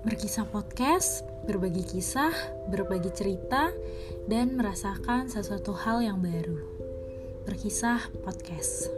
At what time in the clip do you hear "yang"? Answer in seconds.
6.00-6.24